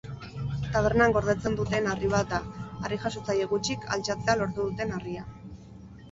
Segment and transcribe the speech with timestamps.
[0.75, 2.39] Tabernan gordetzen duten harri bat da,
[2.87, 5.27] harrijasotzaile gutxik altxatzea lortu duten harria.